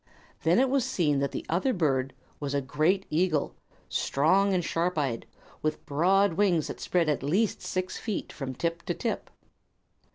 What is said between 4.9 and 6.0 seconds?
eyed, and with